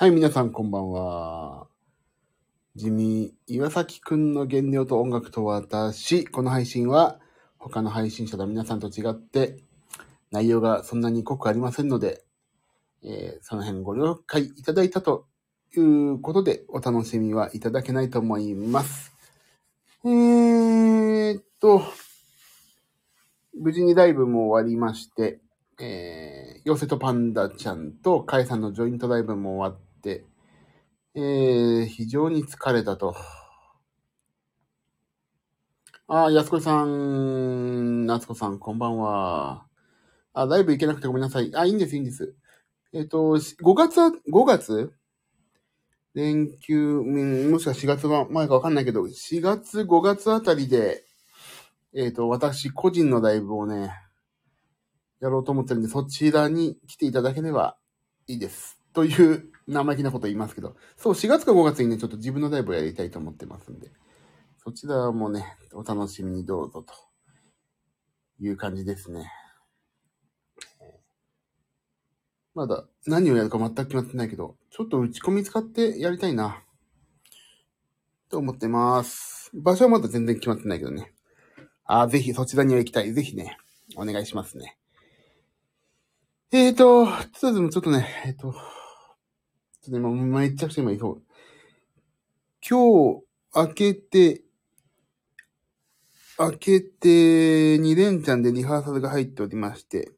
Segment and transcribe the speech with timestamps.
[0.00, 1.66] はい、皆さんこんばんは。
[2.76, 6.24] 地味、岩崎くんの原料と音楽と私。
[6.24, 7.18] この配信は
[7.58, 9.56] 他の配信者の皆さんと違って
[10.30, 12.22] 内容がそんなに濃くありませんので、
[13.02, 15.26] えーその辺ご了解いただいたと
[15.76, 19.12] いうことでお楽しみはいただけないと思います。
[20.04, 21.82] えーっと、
[23.52, 25.40] 無事にライブも終わりまして、
[25.80, 29.87] えー、ヨセとパンダちゃんとカイさんのジョイントライブも終わって、
[31.14, 33.16] えー、非常に疲れたと。
[36.06, 39.66] あー、安子さん、夏子さん、こんばんは。
[40.32, 41.54] あ、ライブ行けなくてごめんなさい。
[41.54, 42.34] あ、いいんです、いいんです。
[42.92, 44.92] えっ、と、5月は、5月？
[46.14, 51.04] 連休、もしくは4月は前かわかんないけど、4月、5月あたりで、
[51.94, 53.90] えっ、と、私個人のライブをね、
[55.20, 57.76] やろうと思ってるんで、そちらに来ていただければ
[58.26, 58.80] いいです。
[58.92, 63.90] という生意気なこと言いますけど、そう、4月か5月にね、ちょっと自分のライブをやりたいと思ってますんで、
[64.64, 66.94] そちらもね、お楽しみにどうぞと
[68.40, 69.30] いう感じですね。
[72.54, 76.64] まだ何をやるか全く決まってないけど、ちょっと打ち込み使ってやりたいな。
[78.30, 79.50] と思ってます。
[79.54, 81.12] 場所はまだ全然決まってないけどね。
[81.84, 83.12] ああ、ぜひそちらには行きたい。
[83.12, 83.56] ぜひね、
[83.96, 84.76] お願いしますね。
[86.50, 88.54] えーと、ちょっとでもちょっとね、えーと、
[89.88, 91.22] ちょっと今、めちゃくちゃ今いそう。
[92.68, 94.42] 今日、明けて、
[96.38, 100.12] 明けて、2連チャンでリハーサルが入っておりまして、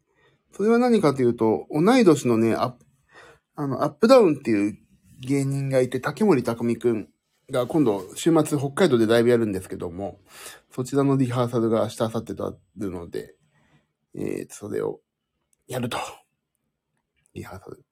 [0.53, 2.87] それは何かというと、同い年のね、アップ、
[3.55, 4.79] あの、アップダウンっていう
[5.21, 7.09] 芸人がいて、竹森匠くん
[7.49, 10.19] が今度、週末北海道でライブやるんですけども、
[10.73, 13.37] そちらのリハーサルが明日、明後日とあるので、
[14.17, 15.01] えー、それを
[15.69, 15.99] やると。
[17.35, 17.85] リハーサル。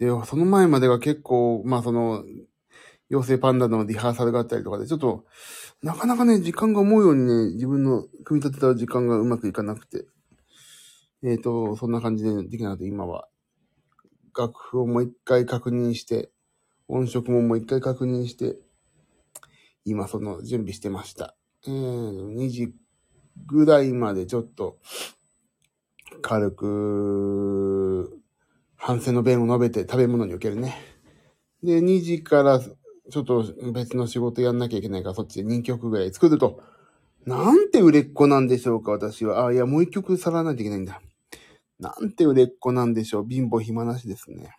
[0.00, 2.24] で、その前までが結構、まあその、
[3.10, 5.26] 妖精パンダのリハーサルがあったりとかで、ちょっと、
[5.82, 10.06] なかなかね、時間が思うようにね、自分の組み立てた時間がうまくいかなくて、
[11.22, 13.28] えっ、と、そんな感じでできなくて、今は、
[14.36, 16.30] 楽譜をもう一回確認して、
[16.88, 18.56] 音色ももう一回確認して、
[19.84, 21.36] 今その準備してました。
[21.66, 22.72] えー、2時
[23.46, 24.78] ぐらいまでちょっと、
[26.22, 28.19] 軽く、
[28.82, 30.74] 反省の弁を述べて食べ物におけるね。
[31.62, 36.62] で、2時からちょっと別の仕事やんなきゃいけないから、そっちで2曲ぐらい作ると、
[37.26, 39.46] なんて売れっ子なんでしょうか、私は。
[39.46, 41.02] あ、いや、もう一曲さらないといけないんだ。
[41.78, 43.26] なんて売れっ子なんでしょう。
[43.28, 44.54] 貧乏暇なしですね。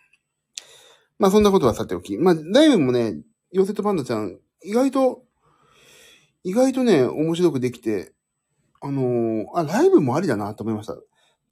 [1.18, 2.16] まあ、そんなことはさておき。
[2.16, 3.16] まあ、ライブもね、
[3.50, 5.24] ヨセとパンダちゃん、意外と、
[6.44, 8.12] 意外とね、面白くできて、
[8.80, 10.96] あのーあ、ライブもありだなと思いました。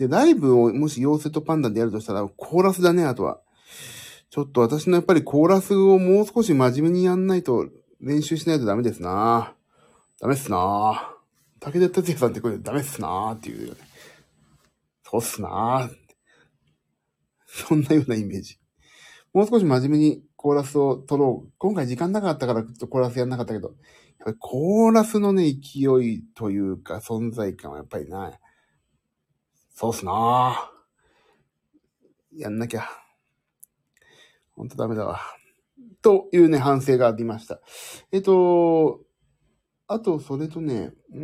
[0.00, 3.42] で、ライブをもしヨセとパンダでやるとしたら、コーラスだね、あとは。
[4.30, 7.68] ちょっと私のやっぱりコーラスをもう少し真面目にやんないと、
[8.00, 9.54] 練習しないとダメですな
[10.18, 11.14] ダメっすな
[11.60, 13.76] 武田哲也さんってこれダメっすなっていうね。
[15.04, 15.90] そうっすな
[17.46, 18.58] そんなようなイメージ。
[19.34, 21.52] もう少し真面目にコーラスを取ろう。
[21.58, 23.76] 今回時間なかったからちょっとコーラスやんなかったけど、やっ
[24.24, 28.40] ぱりコーラスのね、勢いというか存在感はやっぱりない、
[29.80, 30.70] そうっすな
[32.36, 32.86] やんなきゃ。
[34.54, 35.20] ほんとダメだわ。
[36.02, 37.62] というね、反省がありました。
[38.12, 39.00] えっと、
[39.86, 41.20] あと、それとね、うー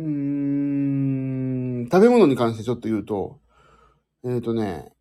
[1.83, 3.39] ん、食べ物に関してちょっと言うと、
[4.25, 4.91] えっ、とね、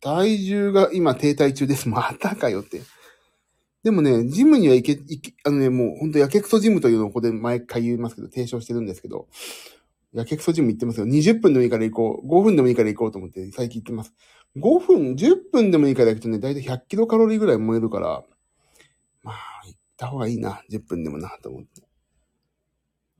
[0.00, 1.90] 体重が今停滞中です。
[1.90, 2.80] またかよって。
[3.82, 9.28] でもね、ジムには行け、行け、あのね、もう本当やけくそジムというのをここで毎回言いますけど、提唱してるんですけど、
[10.14, 11.06] やけくそジム行ってますよ。
[11.06, 12.28] 20分でもいいから行こう。
[12.28, 14.14] 5分でもいいから行こうと思って最近行ってます。
[14.56, 18.22] 5分、10分でもいいから行くとね、だいたい100キロカロリーぐらい燃えるから、
[19.22, 19.36] まあ、
[19.66, 20.62] 行った方がいいな。
[20.70, 21.82] 10分でもな、と思って。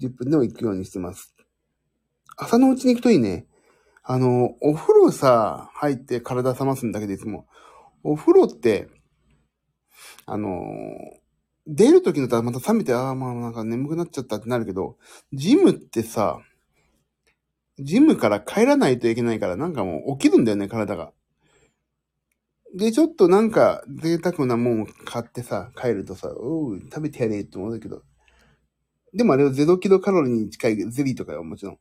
[0.00, 1.34] 10分でも行くようにしてます。
[2.36, 3.46] 朝のうちに行くといいね。
[4.04, 7.46] あの、お風呂さ、入って体冷ますんだけど、いつも。
[8.02, 8.88] お風呂って、
[10.26, 10.52] あの、
[11.66, 14.98] 出る時のとはまた冷めて、ああ、まあなんか眠くなっちゃったってなるけど、
[15.32, 16.40] ジムってさ、
[17.78, 21.12] ジムから帰らないといけないから、なんかもう起きるんだよね、体が。
[22.76, 28.02] で、ちょっとなんか贅沢なもんを買ってさ、帰るとさ、おう、食べてやれって思うんだけど。
[29.12, 31.78] でもあれは0キロカロリーに近いゼリーとかはもちろん、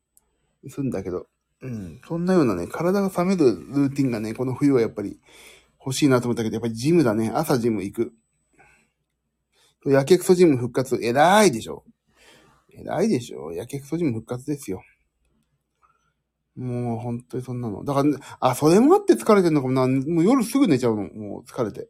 [0.69, 1.28] するんだけど。
[1.62, 2.01] うん。
[2.07, 5.19] そんなようなね、体が冷めるルーティンがね、この冬はやっぱり
[5.80, 7.31] 欲しいなと思ったけど、やっぱりジムだね。
[7.34, 8.13] 朝ジム行く。
[9.86, 11.84] やけくそジム復活、偉いでしょ。
[12.69, 13.51] 偉いでしょ。
[13.51, 14.81] やけくそジム復活ですよ。
[16.56, 17.84] もう本当にそんなの。
[17.84, 18.10] だから、
[18.40, 19.88] あ、それもあって疲れてんのかもな。
[19.88, 21.04] もう夜すぐ寝ちゃうの。
[21.04, 21.90] もう疲れて。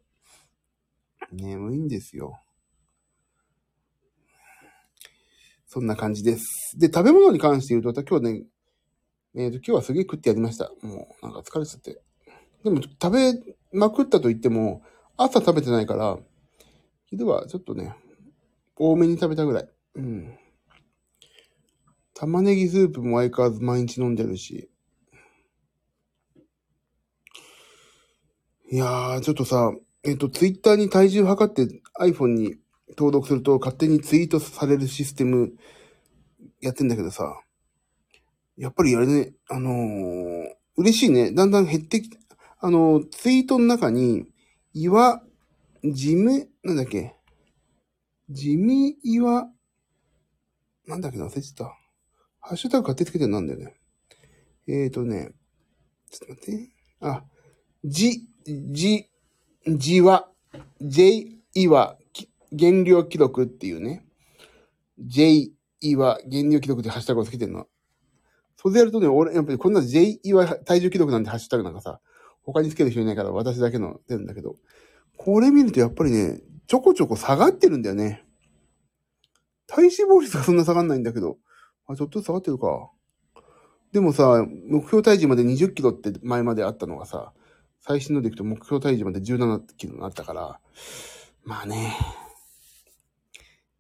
[1.32, 2.40] 眠いんですよ。
[5.68, 6.78] そんな感じです。
[6.78, 8.44] で、食べ物に関して言うと、今日ね、
[9.36, 10.72] えっ、と、今日はすげえ食ってやりました。
[10.82, 12.00] もう、なんか疲れちゃって。
[12.64, 13.34] でも、食べ
[13.72, 14.84] まくったと言っても、
[15.18, 16.18] 朝食べてないから、
[17.06, 17.96] 昼はちょっとね、
[18.76, 19.70] 多めに食べたぐらい。
[19.96, 20.38] うん。
[22.14, 24.70] 玉ねぎスープも相変わらず毎日飲んでるし。
[28.72, 29.72] いやー、ちょっとさ、
[30.04, 32.56] えっ、と、ツイッターに体重測って iPhone に
[32.98, 35.54] 登録すると勝手にツイートされるシステム
[36.62, 37.40] やってんだけどさ、
[38.58, 41.32] やっぱりあれね、あのー嬉しいね。
[41.32, 42.10] だんだん減ってき、
[42.60, 44.26] あのーツイートの中に、
[44.74, 45.22] 岩、
[45.84, 47.16] 地味、なんだっけ、
[48.30, 49.48] 地味岩、
[50.88, 51.78] なんだっけな、忘れてた。
[52.46, 53.74] ハッシュタグ勝手につけてるなんだよね。
[54.68, 55.32] えーとね、
[56.12, 56.70] ちょっと待って。
[57.00, 57.24] あ、
[57.86, 59.10] じ、じ、
[59.66, 60.28] じわ、
[60.82, 61.98] J いわ、
[62.52, 64.06] 減量記録っていうね。
[65.00, 67.68] J いわ、減量記録ってハッシュタグをつけてるの。
[68.58, 72.02] それでやるとね、俺、やっぱりこんな J いわ体重記録なんてハッシュタグなんかさ、
[72.44, 74.58] 他につける人いないから私だけの出るんだけど、
[75.16, 78.26] これ見るとやっぱりね、ちょこちょこ下がってるんだよね。
[79.66, 81.38] 体脂肪率がそんな下がんないんだけど、
[81.94, 82.90] あ、ちょっとずつ下がってるか。
[83.92, 87.34] でもさ、目標体重まで20キロって前まであったのがさ、
[87.82, 90.60] 最新のでいくと目標体重まで17キロになったから、
[91.44, 91.96] まあね、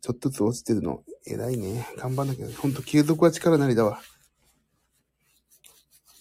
[0.01, 1.87] ちょっとずつ落ちてるの、偉いね。
[1.97, 2.47] 頑張んなきゃ。
[2.57, 4.01] ほんと継続は力なりだわ。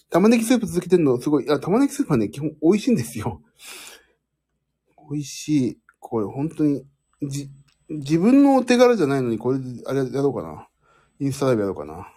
[0.09, 1.45] 玉ねぎスープ続けてるのすごい。
[1.45, 3.41] いや、玉ねぎスープはね、基本美味しいんですよ。
[5.11, 5.77] 美味しい。
[5.99, 6.85] これ本当に、
[7.23, 7.49] じ、
[7.89, 10.69] 自分のお手柄じゃないのに、これ、あれやろうかな。
[11.23, 12.11] インスタライブやろうかな。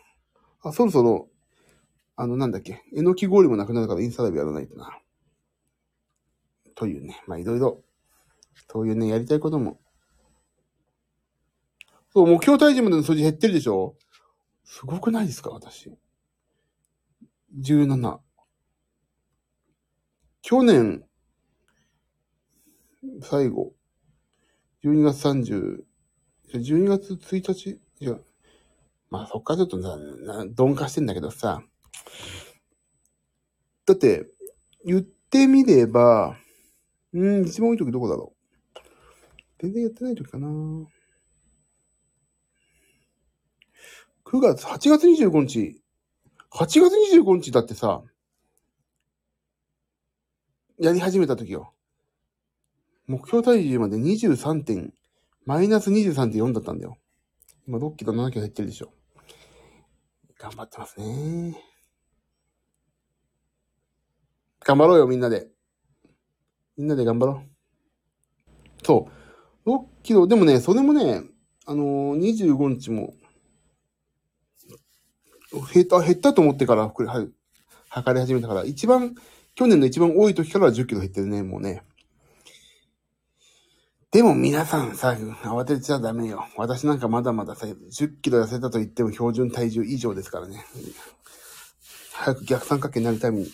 [0.62, 1.29] あ、そろそろ、
[2.17, 2.82] あの、なんだっけ。
[2.93, 4.99] えのき氷もなくなるからインスタライブやらないとな。
[6.75, 7.23] というね。
[7.29, 7.85] まあ、いろいろ、
[8.69, 9.79] そういうね、やりたいことも。
[12.12, 13.94] そう、目標体重までの数字減ってるでしょ？
[14.64, 15.97] すごくないですか、私。
[17.61, 18.19] 17。
[20.43, 21.05] 去年、
[23.23, 23.73] 最後、
[24.82, 25.85] 12月30、
[26.55, 27.81] 12月1日？
[28.00, 28.19] いや、
[29.11, 31.62] まあそっからちょっとな、な鈍化してんだけどさ。
[33.87, 34.26] だって、
[34.85, 36.37] 言ってみれば、
[37.12, 38.37] うん、一番多い時どこだろう。
[39.61, 40.49] 全然やってない時かな。
[44.25, 45.81] 9月、8月25日。
[46.50, 48.02] 8月25日だってさ、
[50.79, 51.73] やり始めた時よ。
[53.06, 54.93] 目標体重まで23点、
[55.44, 56.99] マイナス23.4だったんだよ。
[57.67, 58.93] 今6キロ、7キロ減ってるでしょ。
[60.39, 61.57] 頑張ってますね。
[64.65, 65.49] 頑張ろうよ、みんなで。
[66.77, 68.85] みんなで頑張ろう。
[68.85, 69.09] そ
[69.65, 69.71] う。
[69.71, 71.23] 6キロ、でもね、それもね、
[71.67, 73.15] あのー、25日も、
[75.73, 77.29] 減った、減ったと思ってから、これ、はい、
[77.89, 79.15] 測り始めたから、一番、
[79.57, 81.83] 去年の一番多い時から10キロ減ってるね、もうね。
[84.12, 86.47] でも皆さんさ、慌てちゃダメよ。
[86.56, 90.64] 私なんかまだまださ、10キロ痩せたと言っても標準体重以上ですからね。
[92.12, 93.50] 早く逆三角形になるために。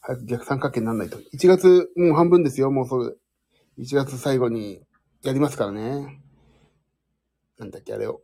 [0.00, 1.18] 早く逆三角形にならないと。
[1.18, 3.18] 1月、もう半分ですよ、もうそう。
[3.78, 4.82] 1月最後に
[5.22, 6.22] やりますからね。
[7.58, 8.22] なんだっけ、あれを。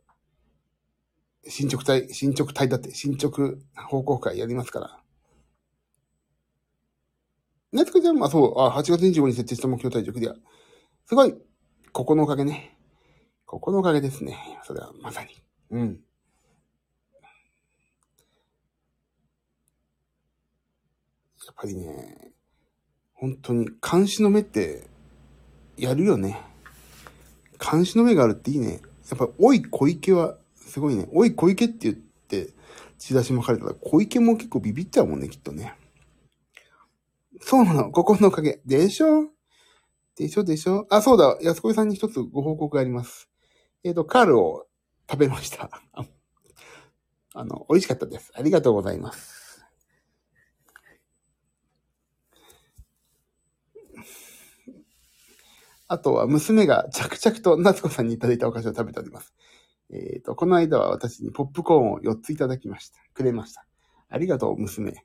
[1.47, 3.55] 進捗体、進捗体だって、進捗
[3.89, 5.04] 報告会やりますから。
[7.75, 10.33] 夏子ちゃんも、あ、そう、あ、8月25日に設定した目標体重クリア。
[11.05, 11.35] すごい
[11.91, 12.77] ここのおかげね。
[13.45, 14.37] ここのおかげですね。
[14.63, 15.29] それはまさに。
[15.71, 15.99] うん。
[21.45, 22.31] やっぱりね、
[23.13, 24.87] 本当に監視の目って、
[25.77, 26.41] やるよね。
[27.59, 28.79] 監視の目があるっていいね。
[29.09, 31.09] やっぱ、おい小池は、すごいね。
[31.11, 32.53] おい小池って言って、
[32.97, 35.75] 血出しもかれたら、小池も結構ビビっちゃうもんね、きっとね。
[37.41, 37.91] そうなの？
[37.91, 38.61] ここのおかげ。
[38.65, 39.29] でしょ？
[40.15, 40.43] でしょ？
[40.43, 40.87] でしょ？
[40.89, 41.37] あ、そうだ。
[41.41, 43.29] 安子さんに一つご報告があります。
[43.83, 44.67] えっ、と、カールを
[45.09, 45.69] 食べました。
[47.33, 48.31] あの、美味しかったです。
[48.35, 49.65] ありがとうございます。
[55.87, 59.33] あとは娘が着々と夏子さんにいただいたお菓子を食べております。
[59.91, 62.97] えっ、と、この間は私にポップコーンを4ついただきました。
[63.13, 63.67] くれました。
[64.09, 64.95] ありがとう、娘。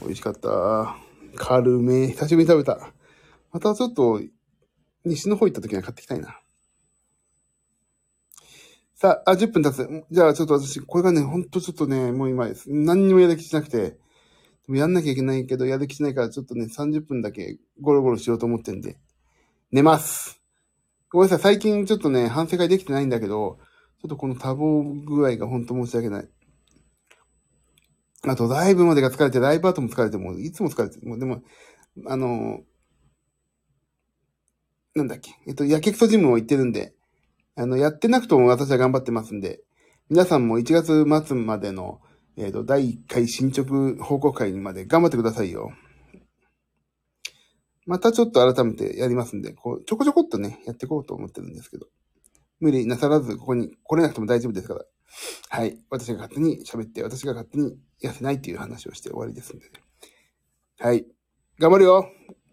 [0.00, 0.96] 美味しかった。
[1.36, 2.92] カルメ、久しぶりに食べた。
[3.52, 4.20] またちょっと、
[5.04, 6.40] 西の方行った時には買ってきたいな。
[8.94, 10.04] さあ、あ、10分経つ。
[10.10, 12.70] じゃあちょっと私、これがね、ほんとちょっとね、もう今です。
[12.72, 13.98] 何にもやる気しなくて、
[14.68, 18.98] やんなきゃいけないけど、やる気しないから、ちょっとね、30分だけゴロゴロしようと思ってんで、
[19.70, 20.40] 寝ます。
[21.10, 23.58] ごめんなさい、最近ちょっとね、反省会できてないんだけど、
[24.00, 26.28] ちょっとこの多忙具合が本当申し訳ない。
[28.24, 31.42] あと、ライブまでが疲れて、ライブ後も疲れて、もういつも疲れて、もうでも、
[32.06, 32.60] あの、
[34.94, 36.94] なんだっけ、えっと、やけくそジムも行ってるんで、
[37.54, 39.60] あの、やってなくとも私は頑張ってますんで、
[40.08, 42.00] 皆さんも1月末までの、
[42.36, 43.70] えっ、と、第1回進捗
[44.02, 45.70] 報告会まで頑張ってくださいよ。
[47.86, 51.86] またちょっと改めてやりますんで、こう、ちょこちょこっとね、やっていこうと思ってるんですけど。
[52.58, 54.84] 無理なさらず、ここに来れなくても大丈夫ですから。
[55.48, 55.78] はい。
[55.90, 59.72] 私が勝手に喋って、私が勝手に痩せないっていう話をして終わりですんでね。
[60.78, 61.06] はい。
[61.58, 62.10] 頑張るよ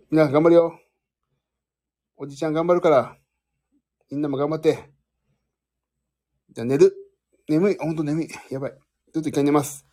[0.10, 0.80] みんな頑張るよ
[2.16, 3.18] おじちゃん頑張るから、
[4.10, 4.92] みんなも頑張って。
[6.52, 6.94] じゃあ寝る。
[7.50, 7.78] 眠い。
[7.80, 8.28] ほんと眠い。
[8.50, 8.72] やばい。
[8.72, 9.86] ちょっと一回寝ます。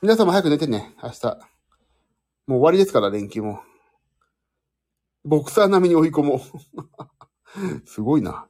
[0.00, 0.94] 皆さんも早く寝てね。
[1.02, 1.26] 明日。
[2.46, 3.60] もう終わりですから、連休も。
[5.24, 6.40] ボクサー並みに追い込もう。
[7.84, 8.48] すごいな。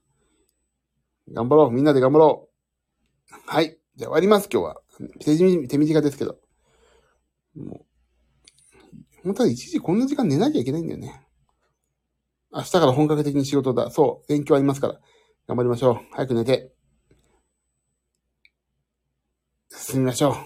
[1.32, 1.70] 頑張ろう。
[1.70, 2.47] みんなで頑張ろう。
[3.46, 3.78] はい。
[3.96, 4.80] じゃあ終わります、今日は。
[5.20, 6.38] 手短手短ですけど。
[7.56, 7.86] もう、
[9.24, 11.24] 本当は一時こんな時間寝なきゃいけないんだよね。
[12.52, 13.90] 明日から本格的に仕事だ。
[13.90, 14.28] そう。
[14.28, 15.00] 勉強ありますから。
[15.46, 15.98] 頑張りましょう。
[16.12, 16.72] 早く寝て。
[19.70, 20.36] 進みましょ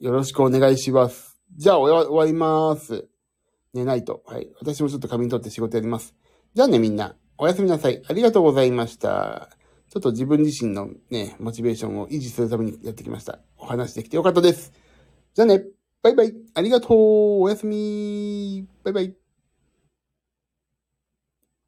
[0.00, 0.04] う。
[0.04, 1.40] よろしくお願いします。
[1.56, 3.08] じゃあ終わります。
[3.74, 4.22] 寝ないと。
[4.26, 4.50] はい。
[4.58, 6.14] 私もちょっと仮眠取って仕事やります。
[6.54, 7.16] じゃあね、みんな。
[7.38, 8.02] おやすみなさい。
[8.06, 9.50] ありがとうございました。
[9.90, 13.40] ちょっと自分自身のね、モチベーションを維持するためにやってきました。
[13.56, 14.72] お話できてよかったです。
[15.34, 15.64] じゃあね。
[16.00, 16.32] バイバイ。
[16.54, 17.42] ありがとう。
[17.42, 18.68] おやすみ。
[18.84, 19.29] バイバイ。